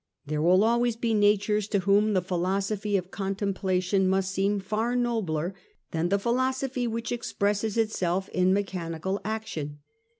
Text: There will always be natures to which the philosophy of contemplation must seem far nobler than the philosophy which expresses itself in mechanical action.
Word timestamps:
There 0.25 0.41
will 0.41 0.63
always 0.63 0.95
be 0.95 1.13
natures 1.13 1.67
to 1.67 1.77
which 1.79 2.13
the 2.15 2.23
philosophy 2.23 2.97
of 2.97 3.11
contemplation 3.11 4.09
must 4.09 4.31
seem 4.31 4.59
far 4.59 4.95
nobler 4.95 5.53
than 5.91 6.09
the 6.09 6.17
philosophy 6.17 6.87
which 6.87 7.11
expresses 7.11 7.77
itself 7.77 8.27
in 8.29 8.51
mechanical 8.51 9.21
action. 9.23 9.77